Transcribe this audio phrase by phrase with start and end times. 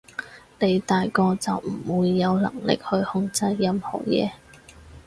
[0.57, 4.31] 你大個就唔會有能力去控制任何嘢